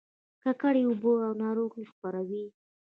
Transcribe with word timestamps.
ککړې 0.41 0.81
اوبه 0.89 1.11
ناروغي 1.41 1.83
خپروي 1.91 2.45